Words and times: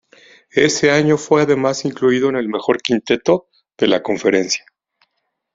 Ese 0.55 0.89
año 0.89 1.15
fue 1.15 1.43
además 1.43 1.85
incluido 1.85 2.27
en 2.29 2.35
el 2.35 2.49
mejor 2.49 2.81
quinteto 2.81 3.47
de 3.77 3.85
la 3.85 4.01
conferencia. 4.01 4.65